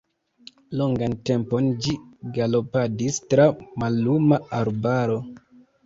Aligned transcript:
Longan 0.79 1.15
tempon 1.31 1.69
ĝi 1.85 1.95
galopadis 2.39 3.23
tra 3.35 3.49
malluma 3.85 4.45
arbaro. 4.65 5.25